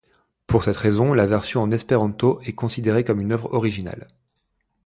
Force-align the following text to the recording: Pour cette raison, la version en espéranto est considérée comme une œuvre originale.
Pour 0.47 0.63
cette 0.63 0.77
raison, 0.77 1.13
la 1.13 1.27
version 1.27 1.61
en 1.61 1.69
espéranto 1.69 2.41
est 2.43 2.53
considérée 2.55 3.03
comme 3.03 3.21
une 3.21 3.33
œuvre 3.33 3.53
originale. 3.53 4.07